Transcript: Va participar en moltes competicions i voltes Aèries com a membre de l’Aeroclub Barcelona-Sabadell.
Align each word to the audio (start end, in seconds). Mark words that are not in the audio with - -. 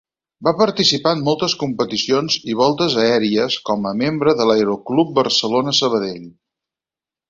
Va 0.45 0.53
participar 0.61 1.11
en 1.17 1.21
moltes 1.27 1.55
competicions 1.65 2.39
i 2.55 2.59
voltes 2.63 2.97
Aèries 3.05 3.61
com 3.71 3.89
a 3.93 3.95
membre 4.03 4.37
de 4.43 4.51
l’Aeroclub 4.51 5.17
Barcelona-Sabadell. 5.23 6.31